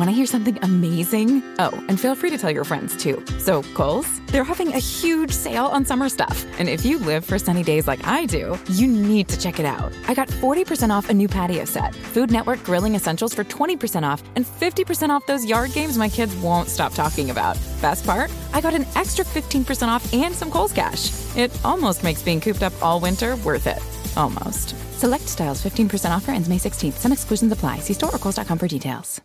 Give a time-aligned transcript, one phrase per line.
[0.00, 1.42] Want to hear something amazing?
[1.58, 3.22] Oh, and feel free to tell your friends too.
[3.38, 6.46] So, Kohl's, they're having a huge sale on summer stuff.
[6.58, 9.66] And if you live for sunny days like I do, you need to check it
[9.66, 9.92] out.
[10.08, 14.22] I got 40% off a new patio set, Food Network grilling essentials for 20% off,
[14.36, 17.58] and 50% off those yard games my kids won't stop talking about.
[17.82, 18.32] Best part?
[18.54, 21.10] I got an extra 15% off and some Kohl's cash.
[21.36, 23.82] It almost makes being cooped up all winter worth it.
[24.16, 24.74] Almost.
[24.98, 26.94] Select styles 15% offer ends May 16th.
[26.94, 27.80] Some exclusions apply.
[27.80, 29.20] See store or Kohl's.com for details.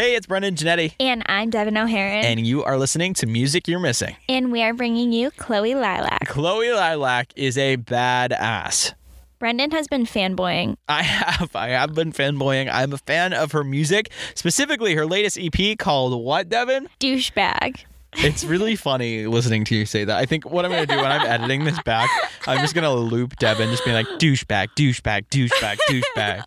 [0.00, 2.24] Hey, it's Brendan Janetti, And I'm Devin O'Haron.
[2.24, 4.16] and you are listening to Music You're Missing.
[4.30, 6.26] And we are bringing you Chloe Lilac.
[6.26, 8.94] Chloe Lilac is a badass.
[9.38, 10.76] Brendan has been fanboying.
[10.88, 11.54] I have.
[11.54, 12.70] I have been fanboying.
[12.72, 16.88] I'm a fan of her music, specifically her latest EP called What, Devin?
[16.98, 17.84] Douchebag.
[18.14, 20.16] It's really funny listening to you say that.
[20.16, 22.08] I think what I'm going to do when I'm editing this back,
[22.46, 26.44] I'm just going to loop Devin, just being like, douchebag, douchebag, douchebag, douchebag.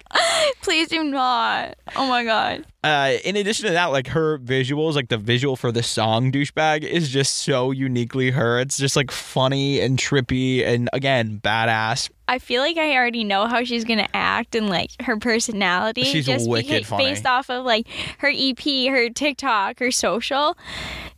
[0.63, 1.75] Please do not.
[1.95, 2.65] Oh my God.
[2.83, 6.83] Uh, in addition to that, like her visuals, like the visual for the song douchebag
[6.83, 8.59] is just so uniquely her.
[8.59, 12.09] It's just like funny and trippy and again, badass.
[12.27, 16.03] I feel like I already know how she's gonna act and like her personality.
[16.03, 17.05] She's just wicked beca- funny.
[17.05, 17.87] based off of like
[18.19, 20.57] her EP, her TikTok, her social.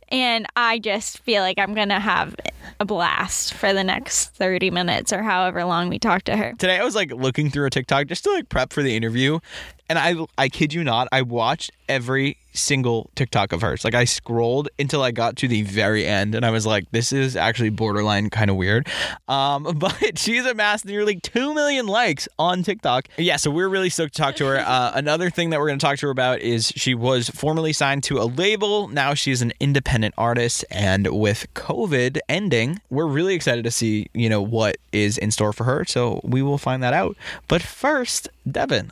[0.08, 2.36] And I just feel like I'm gonna have
[2.78, 6.52] a blast for the next 30 minutes or however long we talk to her.
[6.58, 9.40] Today I was like looking through a TikTok just to like prep for the interview.
[9.88, 13.84] And I I kid you not, I watched every single TikTok of hers.
[13.84, 17.12] Like I scrolled until I got to the very end and I was like, this
[17.12, 18.88] is actually borderline kind of weird.
[19.28, 23.08] Um, but she's amassed nearly 2 million likes on TikTok.
[23.16, 24.56] Yeah, so we're really stoked to talk to her.
[24.76, 27.72] Uh, another thing that we're going to talk to her about is she was formerly
[27.72, 28.88] signed to a label.
[28.88, 30.64] Now she's an independent artist.
[30.70, 35.52] And with COVID ending, we're really excited to see, you know, what is in store
[35.52, 35.84] for her.
[35.84, 37.16] So we will find that out.
[37.48, 38.90] But first, Devin,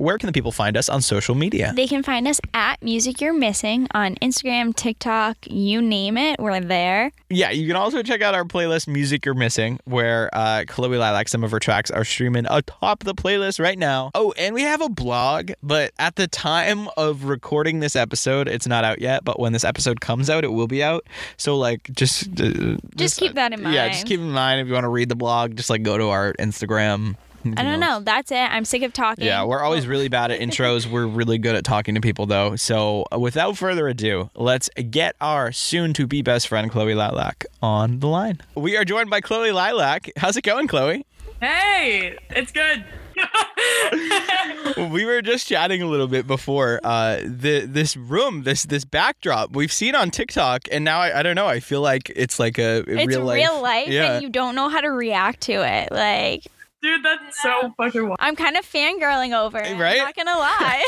[0.00, 1.74] where can the people find us on social media?
[1.76, 6.58] They can find us at Music You're Missing on Instagram, TikTok, you name it, we're
[6.60, 7.12] there.
[7.28, 11.28] Yeah, you can also check out our playlist, Music You're Missing, where uh, Chloe Lilac,
[11.28, 14.10] some of her tracks are streaming atop the playlist right now.
[14.14, 18.66] Oh, and we have a blog, but at the time of recording this episode, it's
[18.66, 19.22] not out yet.
[19.22, 21.06] But when this episode comes out, it will be out.
[21.36, 23.74] So, like, just uh, Just keep that in mind.
[23.74, 25.98] Yeah, just keep in mind if you want to read the blog, just like go
[25.98, 27.16] to our Instagram.
[27.44, 28.00] I don't know.
[28.00, 28.36] That's it.
[28.36, 29.24] I'm sick of talking.
[29.24, 30.86] Yeah, we're always really bad at intros.
[30.86, 32.54] We're really good at talking to people, though.
[32.56, 37.46] So, uh, without further ado, let's get our soon to be best friend, Chloe Lilac,
[37.62, 38.40] on the line.
[38.54, 40.10] We are joined by Chloe Lilac.
[40.16, 41.06] How's it going, Chloe?
[41.40, 42.84] Hey, it's good.
[44.76, 49.50] We were just chatting a little bit before uh, the this room, this this backdrop
[49.52, 51.46] we've seen on TikTok, and now I, I don't know.
[51.46, 53.62] I feel like it's like a, a It's real real life.
[53.62, 54.14] life, Yeah.
[54.14, 55.90] and you don't know how to react to it.
[55.92, 56.46] Like,
[56.82, 58.16] Dude, that's so fucking wild.
[58.20, 59.78] I'm kind of fangirling over it.
[59.78, 59.98] Right?
[60.00, 60.82] I'm not gonna lie.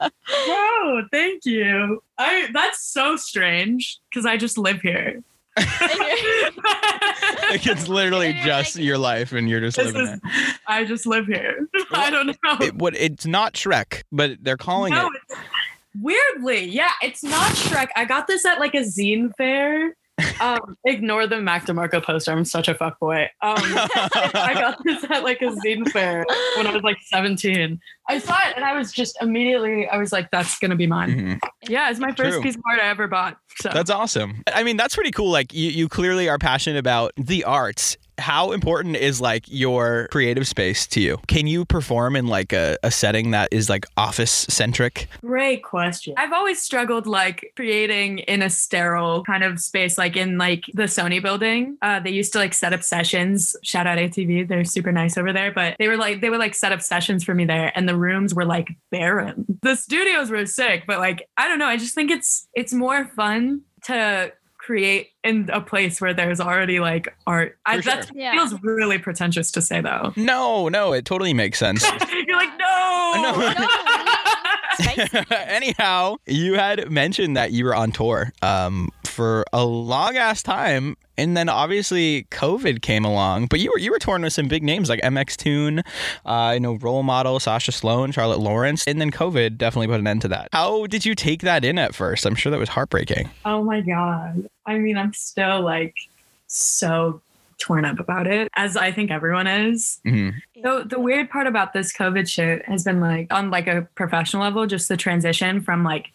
[0.30, 2.02] Whoa, thank you.
[2.18, 5.22] I that's so strange because I just live here.
[5.56, 5.66] like
[7.66, 10.56] it's literally just like- your life, and you're just This living is- it.
[10.66, 11.66] I just live here.
[11.92, 12.56] I don't know.
[12.60, 12.74] it.
[12.76, 15.12] What it's not Shrek, but they're calling no, it.
[15.28, 15.38] it's,
[16.00, 17.88] weirdly, yeah, it's not Shrek.
[17.96, 19.96] I got this at like a zine fair.
[20.40, 22.30] Um, ignore the Mac DeMarco poster.
[22.32, 23.24] I'm such a fuckboy.
[23.42, 26.24] Um, I got this at like a zine fair
[26.56, 27.80] when I was like 17.
[28.08, 31.10] I saw it and I was just immediately, I was like, that's gonna be mine.
[31.10, 31.40] Mhm.
[31.68, 32.42] Yeah, it's my first True.
[32.42, 33.38] piece of art I ever bought.
[33.56, 34.42] So That's awesome.
[34.52, 35.30] I mean, that's pretty cool.
[35.30, 37.96] Like you, you clearly are passionate about the arts.
[38.18, 41.18] How important is like your creative space to you?
[41.26, 45.08] Can you perform in like a, a setting that is like office centric?
[45.20, 46.14] Great question.
[46.16, 50.84] I've always struggled like creating in a sterile kind of space, like in like the
[50.84, 51.76] Sony building.
[51.82, 53.56] Uh, they used to like set up sessions.
[53.62, 55.52] Shout out ATV, they're super nice over there.
[55.52, 57.96] But they were like they would like set up sessions for me there, and the
[57.96, 59.46] rooms were like barren.
[59.62, 61.66] The studios were sick, but like I don't know.
[61.66, 64.32] I just think it's it's more fun to
[64.64, 67.58] create in a place where there's already like art.
[67.66, 67.94] I, For sure.
[67.96, 68.32] that Yeah.
[68.32, 70.12] feels really pretentious to say though.
[70.16, 71.82] No, no, it totally makes sense.
[72.26, 73.54] You're like no.
[74.78, 75.18] Spicy.
[75.30, 80.96] Anyhow, you had mentioned that you were on tour um, for a long ass time,
[81.16, 83.46] and then obviously COVID came along.
[83.46, 85.82] But you were you were touring with some big names like MX Tune,
[86.26, 90.06] uh, you know, role model Sasha Sloan, Charlotte Lawrence, and then COVID definitely put an
[90.06, 90.48] end to that.
[90.52, 92.26] How did you take that in at first?
[92.26, 93.30] I'm sure that was heartbreaking.
[93.44, 94.48] Oh my god.
[94.66, 95.94] I mean, I'm still like
[96.46, 97.20] so
[97.58, 100.00] torn up about it, as I think everyone is.
[100.04, 100.30] hmm
[100.62, 104.42] So the weird part about this COVID shit has been like on like a professional
[104.42, 106.10] level, just the transition from like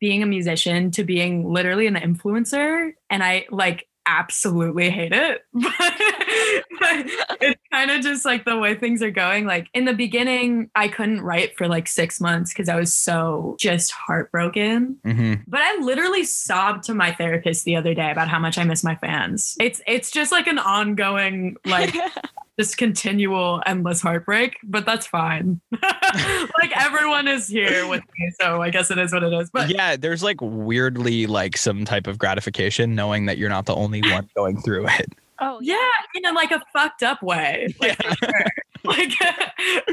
[0.00, 2.92] being a musician to being literally an influencer.
[3.10, 5.42] And I like absolutely hate it.
[5.52, 5.72] But,
[6.80, 7.06] but
[7.40, 9.46] it's kind of just like the way things are going.
[9.46, 13.56] Like in the beginning, I couldn't write for like six months because I was so
[13.60, 14.98] just heartbroken.
[15.04, 18.64] hmm But I literally sobbed to my therapist the other day about how much I
[18.64, 19.56] miss my fans.
[19.60, 21.94] It's it's just like an ongoing, like
[22.60, 25.62] just continual endless heartbreak, but that's fine.
[25.72, 29.48] like everyone is here with me, so I guess it is what it is.
[29.50, 33.74] But yeah, there's like weirdly like some type of gratification knowing that you're not the
[33.74, 35.10] only one going through it.
[35.40, 35.78] oh yeah,
[36.14, 37.74] in like a fucked up way.
[37.80, 38.44] Like, for sure.
[38.84, 39.12] like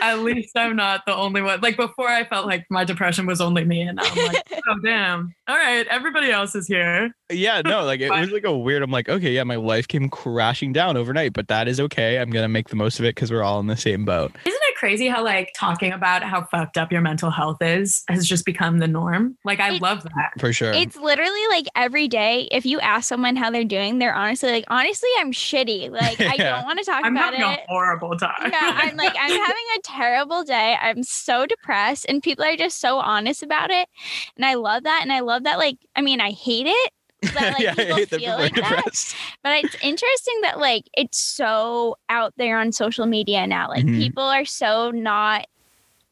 [0.02, 1.62] at least I'm not the only one.
[1.62, 5.34] Like before I felt like my depression was only me and I'm like, oh damn.
[5.48, 7.12] All right, everybody else is here.
[7.32, 8.84] Yeah, no, like it was like a weird.
[8.84, 12.20] I'm like, okay, yeah, my life came crashing down overnight, but that is okay.
[12.20, 14.32] I'm gonna make the most of it because we're all in the same boat.
[14.46, 18.28] Isn't it crazy how like talking about how fucked up your mental health is has
[18.28, 19.38] just become the norm?
[19.44, 20.32] Like I It- love that.
[20.40, 20.72] For sure.
[20.74, 22.48] It's literally like every day.
[22.52, 25.90] If you ask someone how they're doing, they're honestly like, honestly, I'm shitty.
[25.92, 27.38] Like I don't want to talk I'm about it.
[27.38, 27.66] I'm having it.
[27.68, 28.52] a horrible time.
[28.52, 30.76] yeah, I'm like, I'm having a terrible day.
[30.82, 33.88] I'm so depressed, and people are just so honest about it.
[34.36, 35.00] And I love that.
[35.02, 36.92] And I love that, like, I mean, I hate it,
[37.34, 39.16] that like yeah, I people hate feel people like that.
[39.44, 43.70] But it's interesting that like it's so out there on social media now.
[43.70, 43.98] Like Mhm.
[43.98, 45.48] people are so not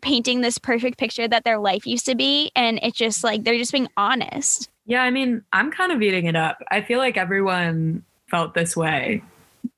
[0.01, 3.57] painting this perfect picture that their life used to be, and it's just like they're
[3.57, 4.69] just being honest.
[4.87, 6.61] Yeah, I mean, I'm kind of eating it up.
[6.69, 9.23] I feel like everyone felt this way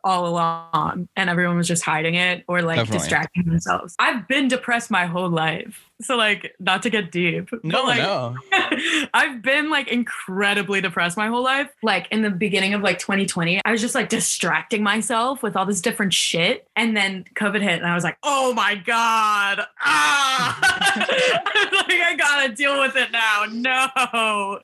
[0.08, 3.00] all along and everyone was just hiding it or like Definitely.
[3.00, 3.96] distracting themselves.
[4.00, 5.87] I've been depressed my whole life.
[6.02, 7.50] So like not to get deep.
[7.64, 8.36] No, like, no.
[9.14, 11.70] I've been like incredibly depressed my whole life.
[11.82, 15.66] Like in the beginning of like 2020, I was just like distracting myself with all
[15.66, 16.68] this different shit.
[16.76, 19.62] And then COVID hit and I was like, oh my God.
[19.82, 20.60] Ah
[20.98, 23.46] like I gotta deal with it now.
[23.52, 23.88] No.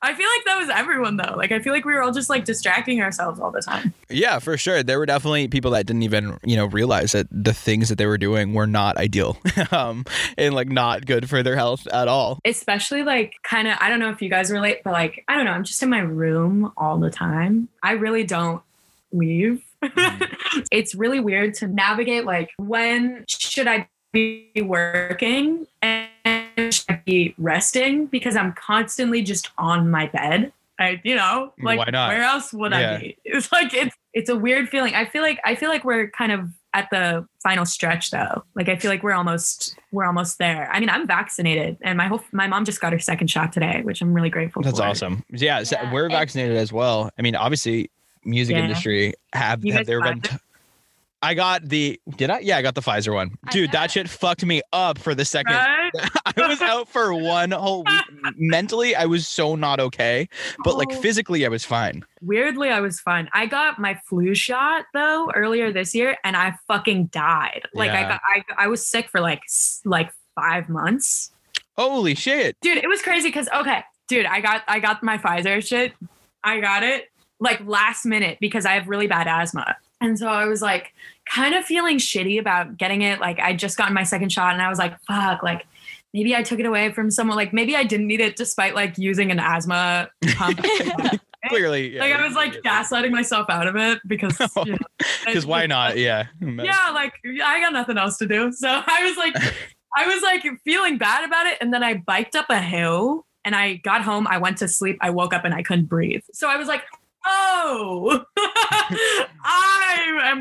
[0.01, 1.33] I feel like that was everyone though.
[1.36, 3.94] Like I feel like we were all just like distracting ourselves all the time.
[4.09, 4.83] Yeah, for sure.
[4.83, 8.06] There were definitely people that didn't even, you know, realize that the things that they
[8.06, 9.38] were doing were not ideal,
[9.71, 10.06] um,
[10.38, 12.39] and like not good for their health at all.
[12.45, 15.45] especially like kind of i don't know if you guys relate but like i don't
[15.45, 18.61] know i'm just in my room all the time i really don't
[19.11, 20.37] leave mm.
[20.71, 27.33] it's really weird to navigate like when should i be working and should i be
[27.37, 32.71] resting because i'm constantly just on my bed I, you know, like where else would
[32.71, 32.95] Yeah.
[32.95, 33.17] I be?
[33.25, 34.95] It's like it's it's a weird feeling.
[34.95, 38.43] I feel like I feel like we're kind of at the final stretch though.
[38.55, 40.69] Like I feel like we're almost we're almost there.
[40.71, 43.81] I mean, I'm vaccinated and my whole my mom just got her second shot today,
[43.83, 44.85] which I'm really grateful That's for.
[44.85, 45.23] awesome.
[45.29, 47.11] Yeah, so Yeah, we're and- vaccinated as well.
[47.17, 47.91] I mean, obviously,
[48.25, 48.63] music Yeah.
[48.63, 50.21] industry have, have guys there been.
[50.21, 50.35] T-
[51.23, 51.99] I got the.
[52.17, 52.39] Did I?
[52.39, 53.37] Yeah, I got the Pfizer one.
[53.49, 55.53] Dude, that shit fucked me up for the second.
[55.55, 55.91] Right?
[56.25, 58.03] I was out for one whole week.
[58.37, 60.27] Mentally, I was so not okay,
[60.63, 60.95] but like Oh.
[61.01, 62.03] physically, I was fine.
[62.21, 63.29] Weirdly, I was fine.
[63.33, 67.61] I got my flu shot though earlier this year, and I fucking died.
[67.73, 69.41] Like I got I, I was sick for like
[69.85, 71.31] like five months.
[71.77, 72.55] Holy shit!
[72.61, 75.93] dude it was crazy because okay dude i got i got my pfizer shit
[76.43, 77.05] i got it
[77.39, 80.93] like last minute because i have really bad asthma and so i was like
[81.29, 84.61] kind of feeling shitty about getting it like i just gotten my second shot and
[84.61, 85.65] i was like fuck like
[86.13, 88.97] maybe i took it away from someone like maybe i didn't need it despite like
[88.97, 90.59] using an asthma pump
[91.49, 94.77] Clearly, like i was like gaslighting myself out of it because you know,
[95.25, 95.97] Because why not?
[96.03, 96.27] Yeah.
[96.39, 98.51] yeah, like I got nothing else to do.
[98.51, 99.35] So I was like,
[99.95, 101.57] I was like feeling bad about it.
[101.61, 104.27] And then I biked up a hill and I got home.
[104.27, 104.98] I went to sleep.
[105.01, 106.21] I woke up and I couldn't breathe.
[106.33, 106.83] So I was like,
[107.25, 108.24] oh,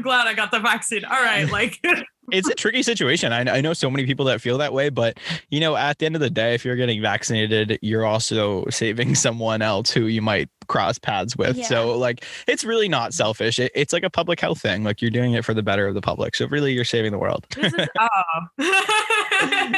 [0.02, 1.04] I am glad I got the vaccine.
[1.04, 1.42] All right.
[1.52, 1.78] Like,
[2.32, 3.32] it's a tricky situation.
[3.32, 5.18] I, I know so many people that feel that way, but
[5.50, 9.14] you know, at the end of the day, if you're getting vaccinated, you're also saving
[9.16, 11.56] someone else who you might cross paths with.
[11.56, 11.66] Yeah.
[11.66, 13.58] So, like, it's really not selfish.
[13.58, 14.82] It, it's like a public health thing.
[14.82, 16.36] Like, you're doing it for the better of the public.
[16.36, 17.44] So, really, you're saving the world.
[17.54, 19.72] this is, oh.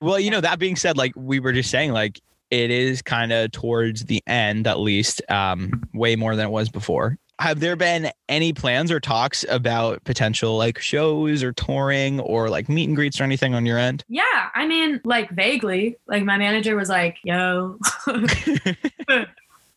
[0.00, 3.32] Well, you know, that being said, like we were just saying, like it is kind
[3.32, 7.18] of towards the end, at least, um, way more than it was before.
[7.40, 12.68] Have there been any plans or talks about potential like shows or touring or like
[12.68, 14.04] meet and greets or anything on your end?
[14.08, 14.48] yeah.
[14.54, 17.78] I mean, like vaguely, like my manager was like, yo,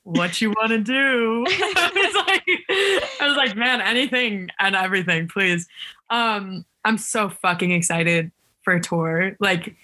[0.04, 1.46] what you want to do?
[1.50, 2.44] I was like,
[3.22, 5.68] I was like, man, anything and everything, please.
[6.10, 8.32] Um, I'm so fucking excited
[8.64, 9.36] for a tour.
[9.40, 9.76] Like,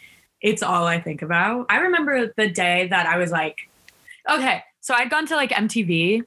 [0.41, 1.67] it's all I think about.
[1.69, 3.57] I remember the day that I was like,
[4.29, 6.23] okay, so I'd gone to like MTV.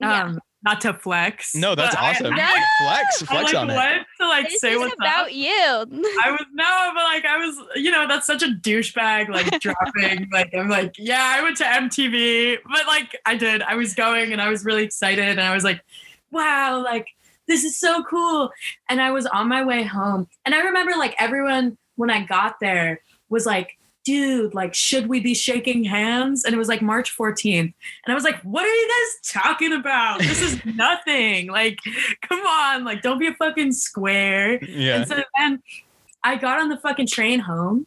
[0.00, 0.36] Yeah.
[0.64, 1.54] Not to flex.
[1.54, 2.30] No, that's but I- awesome.
[2.30, 2.36] No.
[2.42, 3.76] Like, flex, I, flex like on it.
[3.76, 5.32] went to like This say is what's about up.
[5.34, 5.50] you.
[6.24, 10.28] I was no, but like I was, you know, that's such a douchebag, like dropping.
[10.32, 13.62] Like I'm like, yeah, I went to MTV, but like I did.
[13.62, 15.82] I was going and I was really excited, and I was like
[16.30, 17.06] wow, like
[17.46, 18.50] this is so cool.
[18.88, 20.26] And I was on my way home.
[20.44, 25.20] And I remember like everyone when I got there was like, dude, like, should we
[25.20, 26.44] be shaking hands?
[26.44, 27.60] And it was like March 14th.
[27.60, 27.74] And
[28.06, 30.20] I was like, what are you guys talking about?
[30.20, 31.48] This is nothing.
[31.48, 31.78] Like,
[32.22, 34.62] come on, like, don't be a fucking square.
[34.64, 34.96] Yeah.
[34.96, 35.62] And so then
[36.22, 37.86] I got on the fucking train home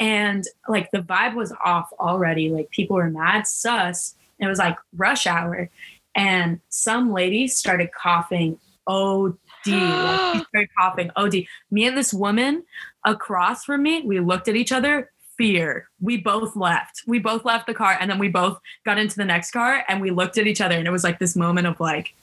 [0.00, 2.50] and like the vibe was off already.
[2.50, 4.14] Like people were mad sus.
[4.38, 5.70] It was like rush hour.
[6.14, 9.36] And some lady started coughing OD.
[9.66, 11.44] like she started coughing OD.
[11.70, 12.64] Me and this woman
[13.04, 15.88] across from me, we looked at each other, fear.
[16.00, 17.02] We both left.
[17.06, 20.00] We both left the car and then we both got into the next car and
[20.00, 22.14] we looked at each other and it was like this moment of like,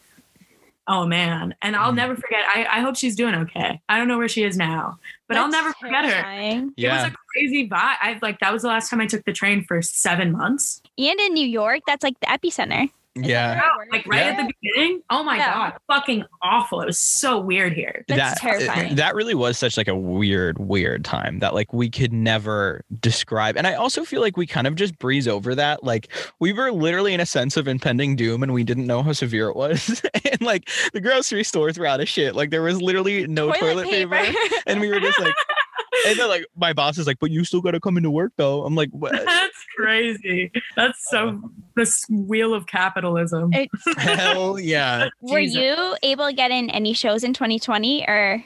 [0.87, 1.55] oh man.
[1.63, 1.95] And I'll Mhm.
[1.95, 2.41] never forget.
[2.47, 3.81] I, I hope she's doing okay.
[3.89, 6.11] I don't know where she is now, but I'll That's never forget her.
[6.11, 6.73] terrifying.
[6.77, 7.95] It was a crazy vibe.
[8.01, 10.81] I like that was the last time I took the train for seven months.
[10.97, 12.89] And in New York, that's like the epicenter.
[13.15, 13.55] Yeah.
[13.55, 13.63] that?
[13.91, 14.31] Like right Yeah.
[14.31, 15.01] at the beginning.
[15.09, 15.53] Oh my Yeah.
[15.53, 16.81] god, fucking awful.
[16.81, 18.03] It was so weird here.
[18.07, 18.95] That's terrifying.
[18.95, 23.55] That really was such like a weird, weird time that like we could never describe.
[23.57, 25.83] And I also feel like we kind of just breeze over that.
[25.83, 29.13] Like we were literally in a sense of impending doom and we didn't know how
[29.13, 30.01] severe it was.
[30.31, 32.35] and like the grocery stores were out of shit.
[32.35, 34.19] Like there was literally no toilet, paper.
[34.67, 35.33] And we were just like,
[36.05, 38.65] and then like my boss is like, but you still gotta come into work though.
[38.65, 39.11] I'm like, what?
[39.25, 40.51] That's crazy.
[40.75, 43.51] That's so um, this wheel of capitalism.
[43.53, 45.09] It- Hell yeah.
[45.21, 45.55] Were Jesus.
[45.61, 48.43] you able to get in any shows in 2020 or?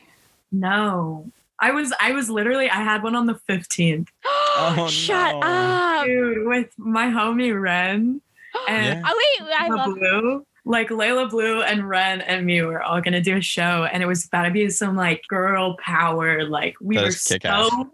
[0.52, 1.30] No.
[1.62, 4.08] I was I was literally I had one on the 15th.
[4.62, 5.42] Oh, Shut no.
[5.42, 6.06] up!
[6.06, 8.20] Dude, with my homie Ren
[8.68, 9.04] and Yeah.
[9.06, 9.96] Oh wait, I Leyla love.
[9.96, 10.46] Blue.
[10.70, 14.06] Like Leyla Blue and Ren and me were all gonna do a show, and it
[14.06, 16.46] was about to be some like girl power.
[16.48, 17.92] Like we That were so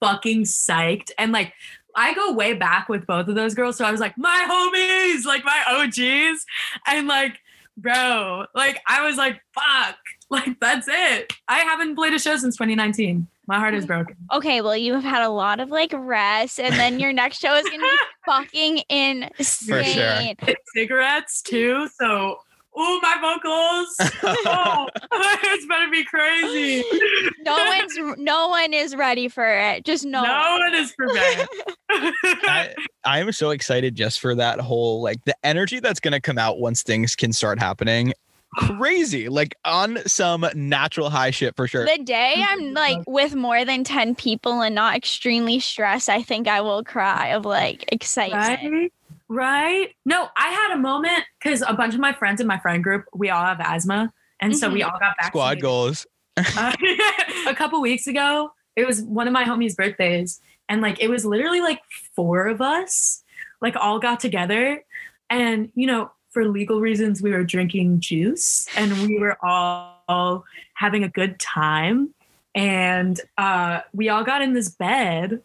[0.00, 1.52] fucking psyched, and like
[1.94, 5.26] I go way back with both of those girls, so I was like my homies,
[5.26, 6.44] like my OGs,
[6.88, 7.38] and like
[7.76, 9.96] bro, like I was like fuck,
[10.28, 11.32] like that's it.
[11.46, 13.28] I haven't played a show since 2019.
[13.48, 14.14] My heart is broken.
[14.30, 17.54] Okay, well you have had a lot of like rest, and then your next show
[17.54, 20.36] is gonna be fucking insane.
[20.74, 22.36] Cigarettes too, so.
[22.80, 24.12] Oh, my vocals!
[24.46, 26.84] Oh, it's gonna be crazy.
[27.40, 29.84] No one's no one is ready for it.
[29.84, 30.22] Just no.
[30.22, 31.48] No one is prepared.
[31.90, 32.74] I,
[33.04, 36.60] I am so excited just for that whole like the energy that's gonna come out
[36.60, 38.12] once things can start happening.
[38.56, 41.84] Crazy, like on some natural high shit for sure.
[41.84, 46.48] The day I'm like with more than 10 people and not extremely stressed, I think
[46.48, 48.72] I will cry of like excitement.
[48.72, 48.92] right?
[49.28, 49.94] Right?
[50.06, 53.04] No, I had a moment because a bunch of my friends in my friend group,
[53.14, 54.12] we all have asthma.
[54.40, 55.26] And so we all got vaccinated.
[55.26, 56.06] Squad goals.
[56.36, 56.72] Uh,
[57.48, 60.40] a couple weeks ago, it was one of my homies' birthdays.
[60.68, 61.80] And like it was literally like
[62.16, 63.22] four of us,
[63.60, 64.82] like all got together.
[65.28, 70.44] And, you know, for legal reasons, we were drinking juice and we were all
[70.74, 72.14] having a good time.
[72.54, 75.40] And uh, we all got in this bed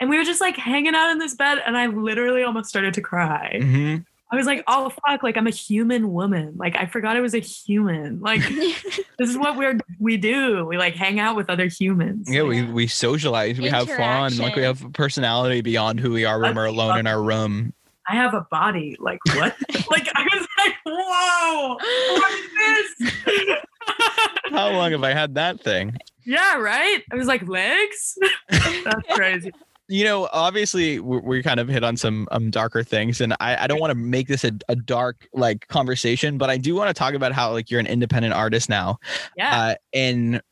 [0.00, 1.58] and we were just like hanging out in this bed.
[1.64, 3.58] And I literally almost started to cry.
[3.60, 3.96] hmm
[4.30, 6.52] I was like, oh, fuck, like I'm a human woman.
[6.56, 8.20] Like I forgot I was a human.
[8.20, 8.46] Like
[9.18, 10.66] this is what we're we do.
[10.66, 12.28] We like hang out with other humans.
[12.30, 16.26] Yeah, we we socialize, we have fun, like we have a personality beyond who we
[16.26, 17.72] are when we're alone in our room.
[18.08, 18.96] I have a body.
[18.98, 19.54] Like what?
[19.90, 21.76] like I was like, whoa,
[22.18, 23.56] what is this?
[24.50, 25.96] How long have I had that thing?
[26.24, 27.02] yeah, right.
[27.10, 28.18] I was like, legs.
[28.50, 29.50] That's crazy.
[29.88, 33.64] you know, obviously we, we kind of hit on some um, darker things, and I,
[33.64, 36.88] I don't want to make this a, a dark like conversation, but I do want
[36.88, 38.98] to talk about how like you're an independent artist now,
[39.36, 39.58] Yeah.
[39.58, 40.42] uh, and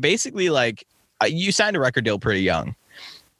[0.00, 0.86] basically like
[1.22, 2.74] uh, you signed a record deal pretty young.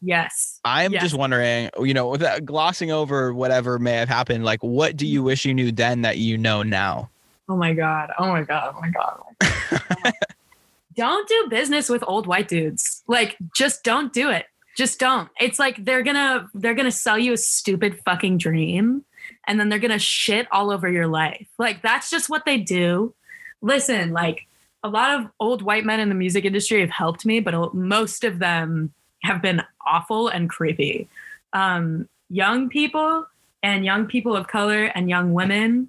[0.04, 0.60] Yes.
[0.64, 1.02] I'm Yes.
[1.02, 5.20] just wondering, you know, without glossing over whatever may have happened, like what do you
[5.20, 5.26] mm-hmm.
[5.26, 7.10] wish you knew then that you know now?
[7.48, 8.10] Oh my god.
[8.18, 8.74] Oh my god.
[8.76, 9.20] Oh my god.
[9.20, 10.12] Oh my God.
[10.96, 13.02] don't do business with old white dudes.
[13.06, 14.46] Like just don't do it.
[14.76, 15.28] Just don't.
[15.40, 19.04] It's like they're to they're going to sell you a stupid fucking dream
[19.46, 21.46] and then they're going to shit all over your life.
[21.58, 23.14] Like that's just what they do.
[23.60, 24.46] Listen, like
[24.82, 28.24] a lot of old white men in the music industry have helped me, but most
[28.24, 28.92] of them
[29.24, 31.08] have been awful and creepy.
[31.52, 33.26] Um, young people
[33.62, 35.88] and young people of color and young women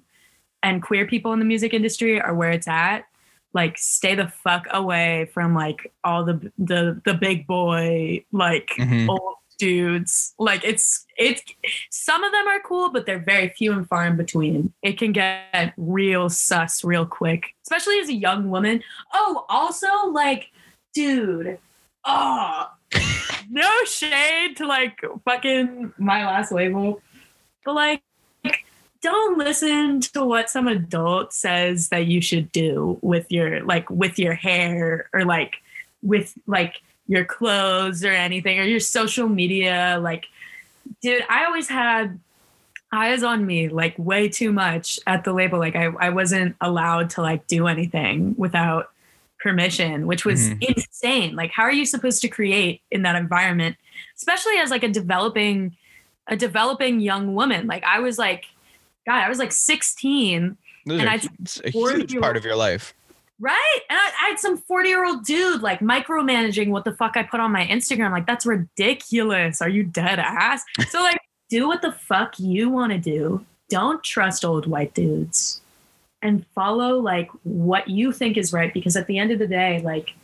[0.62, 3.04] and queer people in the music industry are where it's at
[3.52, 9.08] like stay the fuck away from like all the the the big boy like Mhm.
[9.08, 11.42] old dudes like it's it's
[11.90, 15.12] some of them are cool but they're very few and far in between it can
[15.12, 18.82] get real sus real quick especially as a young woman
[19.14, 20.50] oh also like
[20.92, 21.58] dude
[22.04, 22.68] oh
[23.50, 27.00] no shade to like fucking my last label
[27.64, 28.02] but like
[29.06, 34.18] don't listen to what some adult says that you should do with your like with
[34.18, 35.56] your hair or like
[36.02, 39.98] with like your clothes or anything or your social media.
[40.02, 40.26] Like
[41.02, 42.18] dude i always had
[42.92, 45.58] eyes on me like way too much at the label.
[45.58, 48.90] Like i, I wasn't allowed to like do anything without
[49.46, 50.76] permission which was Mhm.
[50.76, 53.76] insane like how are you supposed to create in that environment
[54.16, 55.76] especially as like a developing
[56.28, 58.42] a developing young woman like i was like
[59.06, 62.94] god i was like 16 Those And I- it's a huge part of your life.
[63.38, 63.80] Right.
[63.90, 67.22] And I, I had some 40 year old dude like micromanaging what the fuck I
[67.22, 68.10] put on my Instagram.
[68.12, 69.60] Like, that's ridiculous.
[69.60, 70.62] Are you dead ass?
[70.88, 71.18] So, like,
[71.50, 73.44] do what the fuck you want to do.
[73.68, 75.60] Don't trust old white dudes
[76.26, 78.74] and follow like what you think is right.
[78.74, 80.14] Because at the end of the day, like,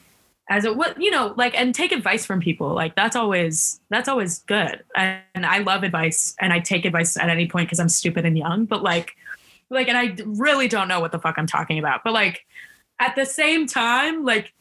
[0.50, 2.75] as a what you know, like, and take advice from people.
[2.75, 4.82] Like, that's always that's always good.
[4.97, 8.26] And, and I love advice, and I take advice at any point because I'm stupid
[8.26, 8.64] and young.
[8.66, 9.16] But like,
[9.71, 12.02] like, and I really don't know what the fuck I'm talking about.
[12.04, 12.44] But like,
[12.99, 14.52] at the same time, like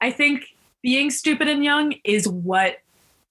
[0.00, 0.44] I think
[0.82, 2.78] being stupid and young is what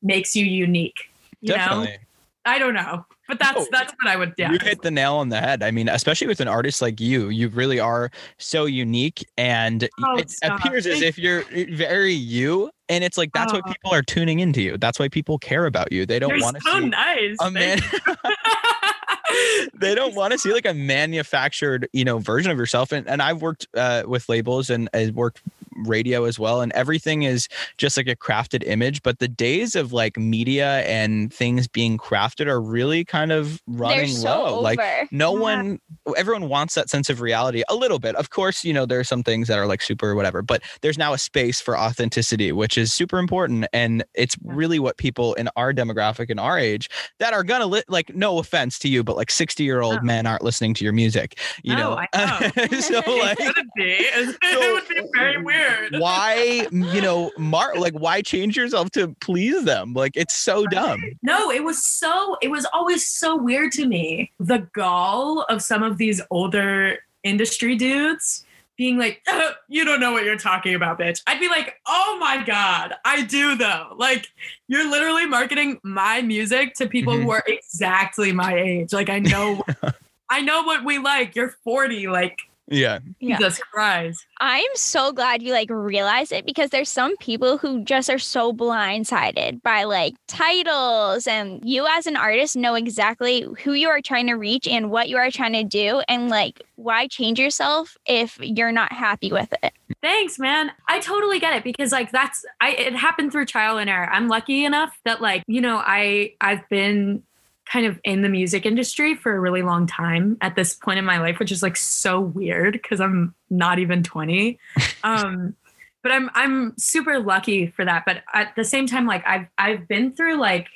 [0.01, 1.09] makes you unique.
[1.41, 1.57] You know?
[1.57, 1.97] Definitely.
[2.45, 3.05] I don't know.
[3.29, 3.67] But that's No.
[3.71, 4.51] that's what I would yeah.
[4.51, 5.63] You hit the nail on the head.
[5.63, 8.09] I mean, especially with an artist like you, you really are
[8.39, 10.59] so unique, and Oh, it stop.
[10.59, 12.71] appears as if you're very you.
[12.89, 13.71] And it's like that's why Oh.
[13.71, 14.75] people are tuning into you.
[14.77, 16.05] That's why people care about you.
[16.07, 17.37] They don't want to so see nice.
[17.39, 17.79] a man.
[19.75, 22.91] they don't want to see like a manufactured, you know, version of yourself.
[22.91, 25.41] And and I've worked uh, with labels and I worked
[25.85, 29.01] radio as well, and everything is just like a crafted image.
[29.03, 34.07] But the days of like media and things being crafted are really kind of running
[34.09, 34.45] so low.
[34.55, 34.61] over.
[34.61, 34.79] Like
[35.11, 35.39] no Yeah.
[35.41, 35.79] one
[36.17, 39.03] everyone wants that sense of reality a little bit of course you know there are
[39.03, 42.79] some things that are like super whatever but there's now a space for authenticity which
[42.79, 44.51] is super important and it's Yeah.
[44.55, 48.39] really what people in our demographic and our age that are gonna li- like no
[48.39, 50.01] offense to you but like 60 year old No.
[50.01, 52.67] men aren't listening to your music you No, know I know.
[52.79, 53.83] so like couldn't be.
[53.99, 55.68] It would be very weird.
[55.99, 61.01] Why you know mar like why change yourself to please them like it's so dumb
[61.21, 64.31] No, it was so, it was always so weird to me.
[64.39, 68.45] The gall of some of these older industry dudes
[68.77, 71.21] being like, "Uh, you don't know what you're talking about, bitch.
[71.27, 73.93] I'd be like, oh my God, I do though.
[73.97, 74.27] Like,
[74.67, 78.93] you're literally marketing my music to people who are exactly my age.
[78.93, 79.63] Like, I know,
[80.29, 81.35] I know what we like.
[81.35, 82.07] You're 40.
[82.07, 82.37] Like,
[82.69, 83.37] yeah Yeah.
[83.37, 84.25] Jesus Christ.
[84.39, 88.53] I'm so glad you like realize it because there's some people who just are so
[88.53, 94.27] blindsided by like titles and you as an artist know exactly who you are trying
[94.27, 98.37] to reach and what you are trying to do and like why change yourself if
[98.41, 99.73] you're not happy with it.
[100.01, 100.71] Thanks, man.
[100.87, 104.09] I totally get it because like that's I it happened through trial and error.
[104.09, 107.23] I'm lucky enough that like, you know, I I've been
[107.71, 111.05] kind of in the music industry for a really long time at this point in
[111.05, 114.57] my life, which is like so weird because I'm not even 20.
[115.03, 115.55] Um
[116.01, 118.03] but I'm I'm super lucky for that.
[118.05, 120.67] But at the same time, like I've I've been through like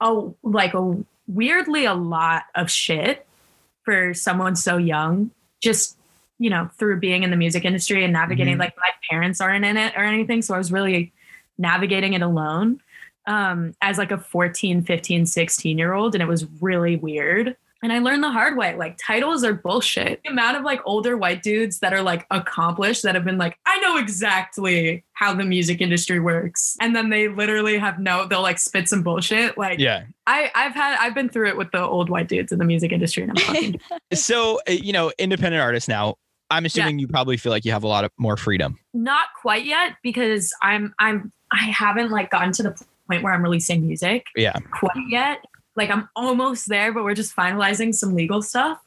[0.00, 3.26] oh like a weirdly a lot of shit
[3.84, 5.30] for someone so young.
[5.60, 5.96] Just
[6.38, 8.60] you know, through being in the music industry and navigating, Mhm.
[8.60, 10.40] like my parents aren't in it or anything.
[10.42, 11.12] So I was really
[11.58, 12.80] navigating it alone
[13.30, 16.14] um, as like a 14, 15, 16 year old.
[16.14, 17.56] And it was really weird.
[17.82, 20.20] And I learned the hard way like titles are bullshit.
[20.24, 23.56] The amount of like older white dudes that are like accomplished that have been like,
[23.64, 26.76] I know exactly how the music industry works.
[26.80, 29.56] And then they literally have no, they'll like spit some bullshit.
[29.56, 32.58] Like, yeah I, I've had, I've been through it with the old white dudes in
[32.58, 33.80] the music industry and I'm fucking
[34.12, 36.16] so uh, you know independent artists now
[36.50, 39.64] i'm assuming you probably feel like you have a lot of more freedom not quite
[39.64, 44.26] yet because I'm I'm I haven't like gotten to the point where I'm releasing music
[44.36, 45.44] yeah quite yet.
[45.76, 48.78] Like I'm almost there, but we're just finalizing some legal stuff.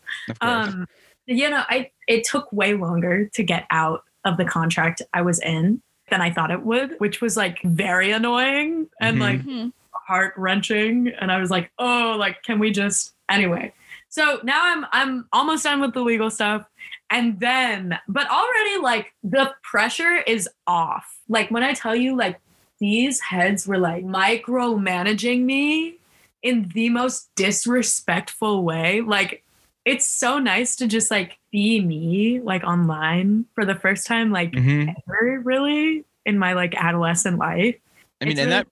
[0.42, 0.88] Um,
[1.26, 5.40] you know, I it took way longer to get out of the contract I was
[5.42, 9.20] in than I thought it would, which was like very annoying and Mhm.
[9.20, 9.74] like Mhm.
[10.08, 11.10] heart wrenching.
[11.20, 13.74] And I was like, oh, like, can we just anyway?
[14.10, 16.66] So now I'm I'm almost done with the legal stuff.
[17.10, 21.06] And then, but already like the pressure is off.
[21.30, 22.40] Like when I tell you, like
[22.84, 25.96] these heads were like micromanaging me
[26.42, 29.00] in the most disrespectful way.
[29.02, 29.44] Like
[29.86, 34.52] it's so nice to just like be me like online for the first time, like
[34.52, 34.94] Mhm.
[35.08, 37.76] ever really in my like adolescent life.
[38.22, 38.68] I mean, It's and really- that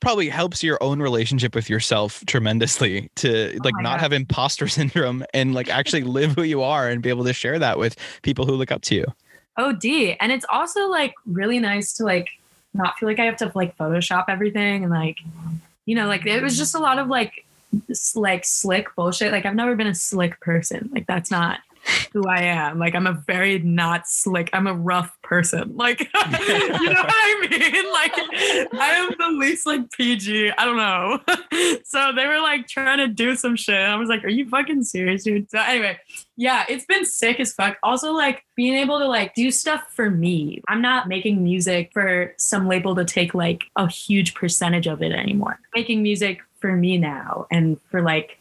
[0.00, 4.00] probably helps your own relationship with yourself tremendously to like Oh not God.
[4.00, 7.60] have imposter syndrome and like actually live who you are and be able to share
[7.60, 9.04] that with people who look up to you.
[9.56, 10.16] OD.
[10.20, 12.28] And it's also like really nice to like
[12.74, 15.18] not feel like I have to like Photoshop everything and like,
[15.86, 17.44] you know, like it was just a lot of like
[18.14, 19.32] like slick bullshit.
[19.32, 20.90] Like I've never been a slick person.
[20.92, 21.60] Like that's not
[22.12, 22.78] who I am.
[22.78, 24.50] Like I'm a very not slick.
[24.52, 25.76] I'm a rough person.
[25.76, 27.92] Like you know what I mean?
[27.92, 28.12] Like
[28.80, 30.52] I am the least like PG.
[30.52, 31.20] I don't know.
[31.84, 33.76] so they were like trying to do some shit.
[33.76, 35.50] I was like, are you fucking serious, dude?
[35.50, 35.98] So anyway,
[36.36, 37.78] yeah, it's been sick as fuck.
[37.82, 40.62] Also, like being able to like do stuff for me.
[40.68, 45.12] I'm not making music for some label to take like a huge percentage of it
[45.12, 45.58] anymore.
[45.74, 48.38] Making music for me now and for like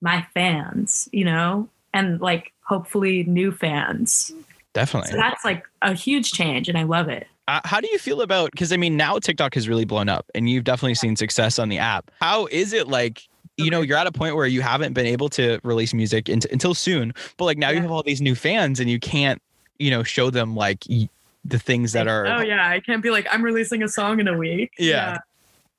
[0.00, 4.32] my fans, you know, and like hopefully new fans.
[4.72, 5.12] Definitely.
[5.12, 7.26] So that's like a huge change and I love it.
[7.48, 10.30] Uh, how do you feel about because I mean now TikTok has really blown up
[10.34, 12.10] and you've definitely seen success on the app.
[12.20, 13.22] How is it like?
[13.58, 16.40] You know, you're at a point where you haven't been able to release music in,
[16.52, 19.40] until soon, but like now you have all these new fans and you can't,
[19.78, 21.08] you know, show them like y-
[21.42, 22.26] the things that are.
[22.26, 24.72] Oh yeah, I can't be like I'm releasing a song in a week.
[24.78, 25.20] Yeah.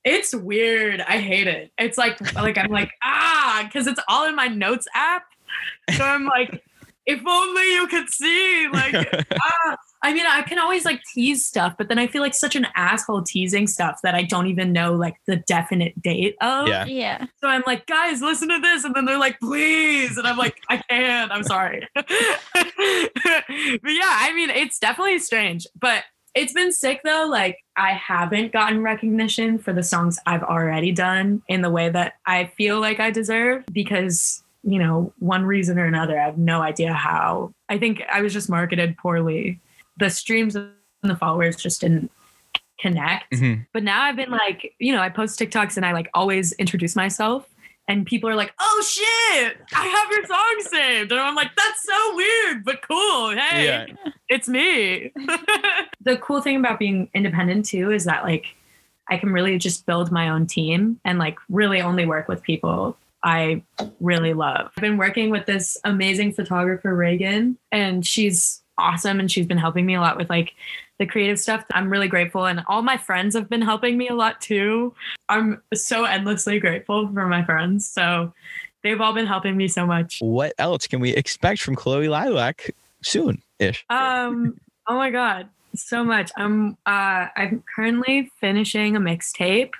[0.04, 1.02] It's weird.
[1.02, 1.70] I hate it.
[1.78, 5.26] It's like like I'm like ah because it's all in my notes app.
[5.96, 6.62] So I'm like,
[7.06, 8.94] if only you could see like
[9.32, 9.76] ah.
[10.00, 12.66] I mean, I can always like tease stuff, but then I feel like such an
[12.76, 16.68] asshole teasing stuff that I don't even know like the definite date of.
[16.68, 16.84] Yeah.
[16.84, 17.26] Yeah.
[17.40, 18.84] So I'm like, guys, listen to this.
[18.84, 20.16] And then they're like, please.
[20.16, 21.32] And I'm like, I can't.
[21.32, 21.88] I'm sorry.
[21.94, 22.04] but
[22.54, 25.66] yeah, I mean, it's definitely strange.
[25.78, 27.26] But it's been sick though.
[27.28, 32.14] Like, I haven't gotten recognition for the songs I've already done in the way that
[32.24, 36.60] I feel like I deserve because, you know, one reason or another, I have no
[36.62, 37.52] idea how.
[37.68, 39.60] I think I was just marketed poorly.
[39.98, 40.70] The streams and
[41.02, 42.10] the followers just didn't
[42.80, 43.32] connect.
[43.32, 43.66] Mhm.
[43.72, 46.94] But now I've been like, you know, I post TikToks and I like always introduce
[46.96, 47.48] myself.
[47.88, 51.10] And people are like, oh shit, I have your song saved.
[51.10, 53.30] And I'm like, that's so weird, but cool.
[53.30, 53.86] Hey, Yeah.
[54.28, 55.10] it's me.
[56.02, 58.46] the cool thing about being independent too is that like
[59.08, 62.96] I can really just build my own team and like really only work with people
[63.22, 63.62] I
[64.00, 64.70] really love.
[64.76, 69.18] I've been working with this amazing photographer, Reagan, and she's awesome.
[69.20, 70.54] And she's been helping me a lot with like
[70.98, 71.64] the creative stuff.
[71.72, 72.46] I'm really grateful.
[72.46, 74.94] And all my friends have been helping me a lot too.
[75.28, 77.88] I'm so endlessly grateful for my friends.
[77.88, 78.32] So
[78.82, 80.18] they've all been helping me so much.
[80.20, 82.70] What else can we expect from Chloe Lilac
[83.02, 83.84] soon ish?
[83.90, 86.30] Um, oh my God, so much.
[86.36, 89.72] I'm uh I'm currently finishing a mixtape.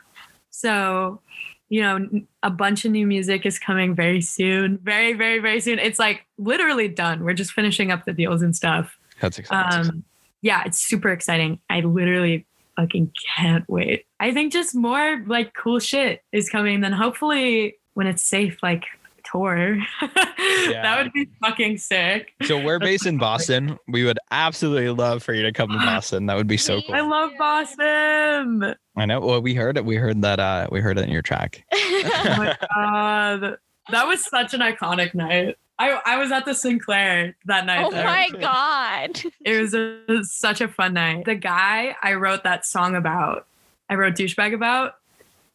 [0.50, 1.20] So,
[1.68, 2.08] you know,
[2.42, 4.78] a bunch of new music is coming very soon.
[4.78, 5.78] Very, very, very soon.
[5.78, 7.24] It's like literally done.
[7.24, 8.98] We're just finishing up the deals and stuff.
[9.20, 9.90] That's exciting.
[9.90, 10.04] Um,
[10.40, 11.60] yeah, it's super exciting.
[11.68, 14.06] I literally fucking can't wait.
[14.20, 16.80] I think just more like cool shit is coming.
[16.80, 18.84] Then hopefully when it's safe, like
[19.30, 19.78] tour.
[20.00, 22.34] that would be fucking sick.
[22.42, 23.78] so we're based in Boston.
[23.88, 26.26] We would absolutely love for you to come to Boston.
[26.26, 26.94] That would be so cool.
[26.94, 28.74] I love Boston.
[28.96, 29.20] I know.
[29.20, 29.84] Well, we heard it.
[29.84, 30.40] We heard that.
[30.40, 31.64] Uh, we heard it in your track.
[32.00, 33.58] Oh my god,
[33.90, 35.56] that was such an iconic night.
[35.78, 37.84] I I was at the Sinclair that night.
[37.84, 38.04] oh there.
[38.04, 39.20] my god.
[39.44, 41.24] It was, a, it was such a fun night.
[41.24, 43.46] The guy I wrote that song about,
[43.90, 44.96] I wrote douchebag about,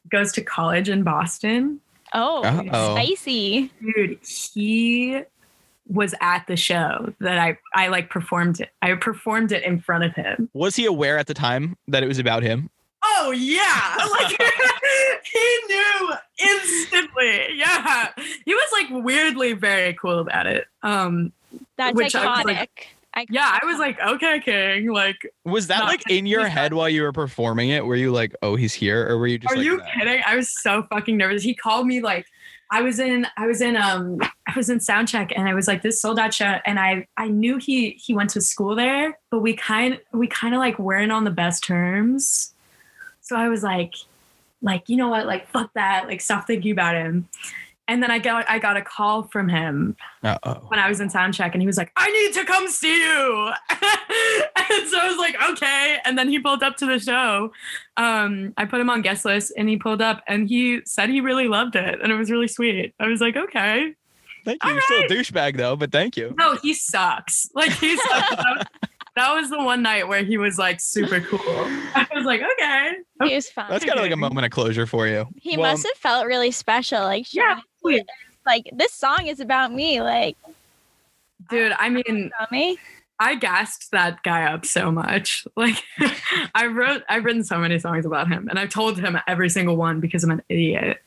[0.09, 1.79] goes to college in Boston.
[2.13, 2.95] Oh, Uh-oh.
[2.95, 3.71] spicy.
[3.81, 5.21] Dude, he
[5.87, 8.69] was at the show that I I like performed it.
[8.81, 10.49] I performed it in front of him.
[10.53, 12.69] Was he aware at the time that it was about him?
[13.03, 14.41] Oh yeah, like
[15.23, 17.47] he knew instantly.
[17.57, 18.09] Yeah,
[18.45, 20.65] he was like weirdly very cool about it.
[20.83, 21.33] Um,
[21.77, 23.25] That's Which I was like- Iconic.
[23.29, 24.91] yeah, I was like, okay, King.
[24.91, 26.77] Like, Was that like in your head not.
[26.77, 27.85] while you were performing it?
[27.85, 29.53] Were you like, "Oh, he's here," or were you just?
[29.53, 30.21] are like, you "Nah." kidding?
[30.25, 31.43] I was so fucking nervous.
[31.43, 32.25] He called me like.
[32.71, 35.67] I was in I was in um I was in sound check and I was
[35.67, 39.19] like this sold out show and I I knew he he went to school there
[39.29, 42.51] but we kind we kind of like weren't on the best terms
[43.21, 43.93] so I was like
[44.63, 47.27] like you know what like fuck that like stop thinking about him
[47.87, 50.65] and then I got I got a call from him Uh-oh.
[50.67, 52.97] when I was in sound check and he was like, I need to come see
[52.97, 53.51] you.
[53.69, 55.97] and so I was like, okay.
[56.05, 57.51] And then he pulled up to the show.
[57.97, 61.19] Um, I put him on guest list and he pulled up and he said he
[61.19, 62.01] really loved it.
[62.01, 62.93] And it was really sweet.
[62.99, 63.93] I was like, okay.
[64.45, 64.71] Thank you.
[64.71, 66.33] You're still a douchebag though, but thank you.
[66.37, 67.49] No, he sucks.
[67.53, 68.29] Like he sucks.
[68.35, 68.65] that, was,
[69.15, 71.39] that was the one night where he was like super cool.
[72.23, 72.91] I was like, okay.
[73.29, 73.67] He was fun.
[73.69, 75.27] That's kind of like a moment of closure for you.
[75.35, 77.01] he Well, must have felt really special.
[77.01, 78.05] Like, Yeah, showing- sweet.
[78.45, 80.01] like this song is about me.
[80.01, 80.37] Like,
[81.49, 82.77] Dude, I mean, about me.
[83.19, 85.45] I gassed that guy up so much.
[85.55, 85.75] Like
[86.55, 89.75] I wrote I've written so many songs about him and I've told him every single
[89.77, 90.97] one because I'm an idiot.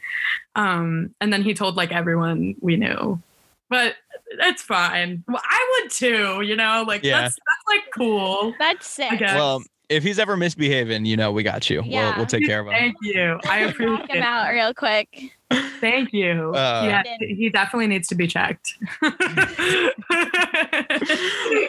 [0.55, 3.21] Um and then he told like everyone we knew.
[3.69, 3.97] But
[4.31, 5.25] it's fine.
[5.27, 7.23] Well, I would too, you know, like Yeah.
[7.23, 8.55] that's that's like cool.
[8.59, 9.21] That's sick.
[9.21, 9.35] I.
[9.35, 11.83] Well, if he's ever misbehaving, you know, we got you.
[11.87, 12.73] We'll, we'll take care of him.
[12.73, 13.39] Thank you.
[13.49, 15.33] I appreciate Knock him out real quick.
[15.81, 16.53] Thank you.
[16.55, 18.75] Uh, yeah, he definitely needs to be checked.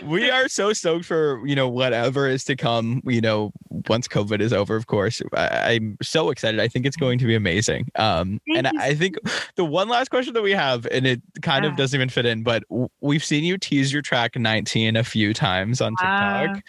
[0.03, 3.01] we are so stoked for you know whatever is to come.
[3.05, 3.51] You know,
[3.87, 5.21] once COVID is over, of course.
[5.33, 6.59] I, am so excited.
[6.59, 7.89] I think it's going to be amazing.
[7.95, 9.17] Um, Thank and you I think
[9.55, 11.75] the one last question that we have, and it kind of Ah.
[11.77, 12.63] doesn't even fit in, but
[13.01, 16.63] we've seen you tease your track 19 a few times on TikTok.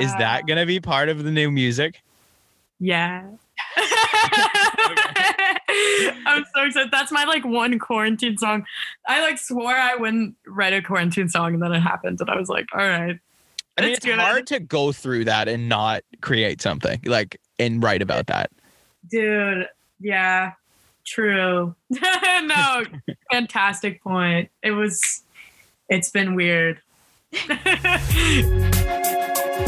[0.00, 2.02] is that going to be part of the new music?
[2.78, 3.24] Yeah.
[6.26, 6.90] I'm so excited.
[6.90, 8.64] That's my like one quarantine song.
[9.06, 12.20] I like swore I wouldn't write a quarantine song and then it happened.
[12.20, 13.18] And I was like, all right.
[13.78, 18.02] I mean, It's hard to go through that and not create something like and write
[18.02, 18.50] about that.
[19.10, 20.52] Dude, yeah.
[21.06, 21.74] True.
[21.90, 22.84] no,
[23.30, 24.50] fantastic point.
[24.62, 25.22] It was
[25.88, 26.80] it's been weird.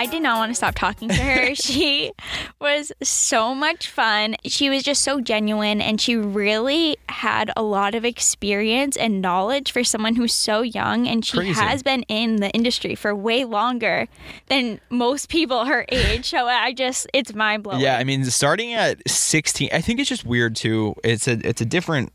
[0.00, 1.54] I did not want to stop talking to her.
[1.54, 2.12] she
[2.58, 4.34] was so much fun.
[4.46, 9.72] She was just so genuine and she really had a lot of experience and knowledge
[9.72, 11.52] for someone who's so young and she Crazy.
[11.52, 14.08] has been in the industry for way longer
[14.46, 16.30] than most people her age.
[16.30, 17.80] So I just it's mind blowing.
[17.80, 20.94] Yeah, I mean, starting at 16, I think it's just weird too.
[21.04, 22.10] It's a it's a different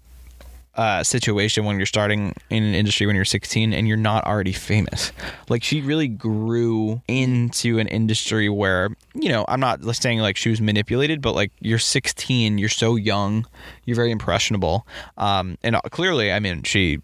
[0.76, 4.52] uh, situation when you're starting in an industry when you're 16 and you're not already
[4.52, 5.12] famous.
[5.50, 10.50] Like she really grew into an industry where you know I'm not saying like she
[10.50, 13.48] was manipulated, but like you're 16, you're so young,
[13.86, 14.86] you're very impressionable,
[15.18, 17.00] um, and clearly, I mean, she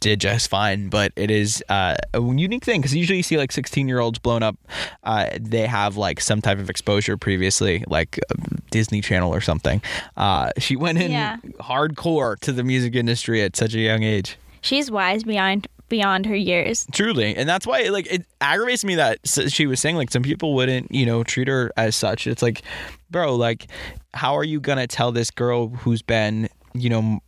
[0.00, 3.52] did just fine, but it is uh, a unique thing because usually you see like
[3.52, 4.56] 16 year olds blown up.
[5.04, 8.34] Uh, they have like some type of exposure previously, like uh,
[8.70, 9.82] Disney Channel or something.
[10.16, 11.36] Uh, she went in Yeah.
[11.60, 14.36] hardcore to the music industry at such a young age.
[14.62, 16.86] She's wise beyond beyond her years.
[16.92, 20.54] Truly, and that's why like it aggravates me that she was saying like some people
[20.54, 22.26] wouldn't you know treat her as such.
[22.26, 22.62] It's like,
[23.10, 23.66] bro, like
[24.14, 27.20] how are you gonna tell this girl who's been you know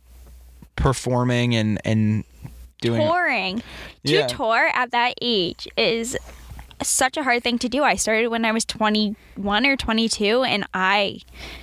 [0.75, 2.23] performing and and
[2.83, 3.59] doing touring.
[4.05, 4.27] To Yeah.
[4.27, 6.17] tour at that age is
[6.81, 7.83] such a hard thing to do.
[7.83, 11.19] I started when I was 21 or 22 and I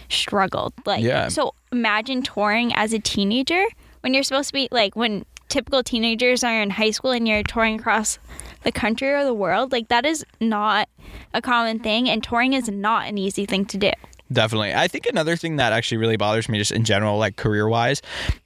[0.09, 0.73] struggled.
[0.87, 1.29] Like Yeah.
[1.29, 3.65] so imagine touring as a teenager
[4.01, 7.43] when you're supposed to be like when typical teenagers are in high school and you're
[7.43, 8.19] touring across
[8.63, 9.73] the country or the world.
[9.73, 10.89] Like that is not
[11.35, 13.91] a common thing and touring is not an easy thing to do.
[14.33, 14.73] Definitely.
[14.75, 18.01] I think another thing that actually really bothers me, just in general, like career wise,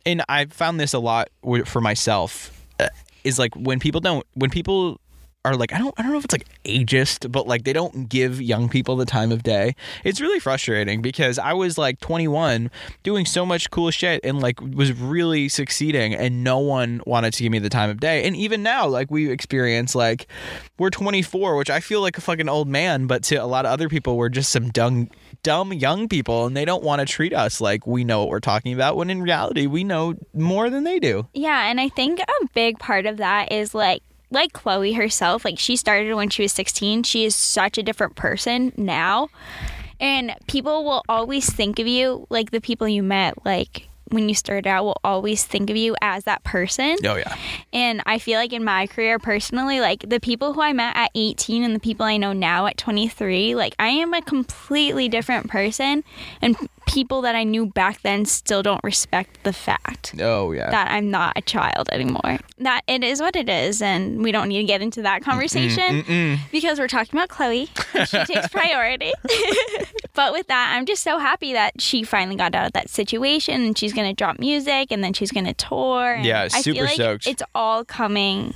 [0.07, 1.29] and I found this a lot
[1.67, 2.89] for myself, Uh,
[3.23, 5.01] is like when people don't, when people
[5.45, 8.09] are like, I don't, I don't know if it's like ageist, but like they don't
[8.09, 9.77] give young people the time of day.
[10.03, 12.71] It's really frustrating because I was like 21
[13.03, 17.43] doing so much cool shit and like was really succeeding and no one wanted to
[17.43, 18.25] give me the time of day.
[18.25, 20.27] And even now, like we experience like
[20.79, 23.73] we're 24, which I feel like a fucking old man, but to a lot of
[23.73, 25.11] other people, we're just some dumb,
[25.43, 28.41] dumb young people and they don't want to treat us like we know what we're
[28.41, 31.29] talking about when in reality, we know more than they do.
[31.35, 35.59] Yeah, and I think a big part of that is like like Chloe herself, like
[35.59, 37.03] she started when she was 16.
[37.05, 39.29] She is such a different person now.
[40.01, 44.35] And people will always think of you like the people you met like when you
[44.35, 46.97] started out will always think of you as that person.
[47.05, 47.37] Oh, yeah.
[47.73, 51.11] And I feel like in my career personally, like the people who I met at
[51.15, 55.49] 18 and the people I know now at 23, like I am a completely different
[55.49, 56.05] person.
[56.41, 60.71] And people that I knew back then still don't respect the fact Oh, yeah.
[60.71, 62.39] that I'm not a child anymore.
[62.59, 66.03] That it is what it is, and we don't need to get into that conversation
[66.03, 66.39] Mm-mm.
[66.53, 67.67] because we're talking about Chloe.
[68.07, 69.13] She takes priority.
[70.15, 73.63] but with that, I'm just so happy that she finally got out of that situation
[73.63, 76.15] and she's gonna drop music and then she's gonna tour.
[76.15, 77.27] and Yeah, I super feel like stoked.
[77.27, 78.55] It's all coming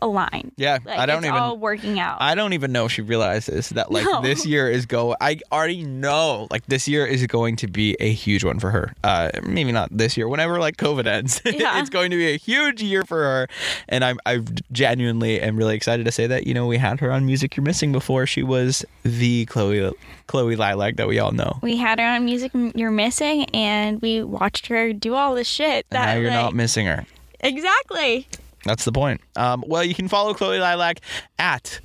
[0.00, 0.52] aligned.
[0.56, 1.38] Yeah, Like, I don't it's even.
[1.38, 2.18] all working out.
[2.20, 4.22] I don't even know if she realizes that like No.
[4.22, 5.16] this year is go.
[5.20, 8.94] I already know like this year is going to be a huge one for her.
[9.04, 10.28] Uh, maybe not this year.
[10.28, 11.80] Whenever like COVID ends, Yeah.
[11.80, 13.48] it's going to be a huge year for her.
[13.88, 14.40] And I'm I
[14.72, 17.64] genuinely am really excited to say that you know we had her on Music You're
[17.64, 19.92] Missing before she was the Chloe
[20.26, 21.58] Chloe Lilac that we all know.
[21.62, 25.86] we had her on music you're missing and we watched her do all this shit
[25.90, 27.06] And now that you're like, not missing her.
[27.40, 28.26] exactly
[28.68, 29.20] That's the point.
[29.34, 31.00] Um, well, you can follow Chloe Lilac
[31.38, 31.80] at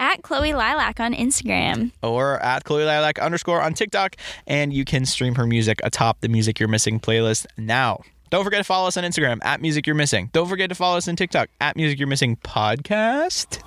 [0.00, 4.16] at chloe lilac on instagram or at Chloe Lilac underscore on TikTok,
[4.48, 8.02] and you can stream her music atop the Music You're Missing playlist now.
[8.30, 10.30] Don't forget to follow us on Instagram at Music You're Missing.
[10.32, 13.62] Don't forget to follow us on TikTok at Music You're Missing Podcast.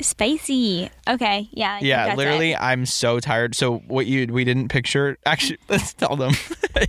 [0.00, 0.90] Spicy.
[1.08, 1.48] Okay.
[1.52, 1.78] Yeah.
[1.80, 2.60] Yeah, literally, it.
[2.60, 3.54] I'm so tired.
[3.54, 5.16] So what you we didn't picture?
[5.26, 6.34] Actually, let's tell them.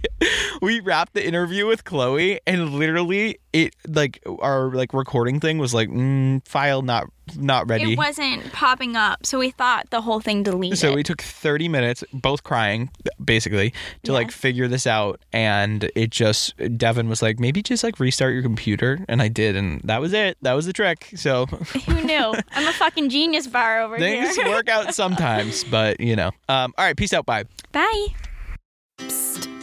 [0.61, 5.73] we wrapped the interview with Chloe, and literally, it like our like recording thing was
[5.73, 7.93] like mm, file not not ready.
[7.93, 10.77] It wasn't popping up, so we thought the whole thing deleted.
[10.77, 12.89] So we took 30 minutes, both crying,
[13.23, 15.19] basically, to like figure this out.
[15.33, 19.05] And it just, Devin was like, maybe just like restart your computer.
[19.07, 19.55] And I did.
[19.55, 20.37] And that was it.
[20.41, 21.11] That was the trick.
[21.15, 21.45] So
[21.85, 22.33] Who knew?
[22.51, 24.45] I'm a fucking genius bar over things here.
[24.45, 26.31] Things work out sometimes, but you know.
[26.47, 26.97] Um, all right.
[26.97, 27.25] Peace out.
[27.25, 27.45] Bye.
[27.71, 28.07] Bye.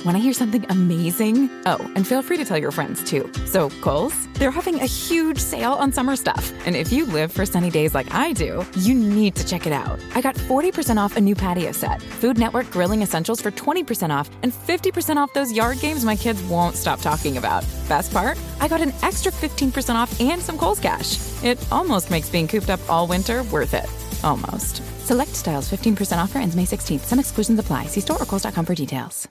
[0.07, 1.51] Want to hear something amazing?
[1.67, 3.29] Oh, and feel free to tell your friends too.
[3.45, 6.53] So, Kohl's, they're having a huge sale on summer stuff.
[6.65, 9.73] And if you live for sunny days like I do, you need to check it
[9.73, 9.99] out.
[10.15, 14.31] I got 40% off a new patio set, Food Network grilling essentials for 20% off,
[14.45, 17.65] and 50% off those yard games my kids won't stop talking about.
[17.89, 18.39] Best part?
[18.61, 21.19] I got an extra 15% off and some Kohl's cash.
[21.43, 23.87] It almost makes being cooped up all winter worth it.
[24.23, 24.83] Almost.
[25.05, 27.01] Select styles 15% offer ends May 16th.
[27.01, 27.87] Some exclusions apply.
[27.87, 29.29] See store or Kohl's.com for details.